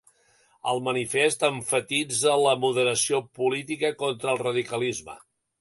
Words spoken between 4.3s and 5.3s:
el radicalisme.